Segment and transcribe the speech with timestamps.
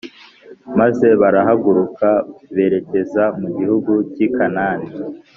[0.79, 2.07] maze barahaguruka
[2.55, 4.87] berekeza mu gihugu cy’i Kanani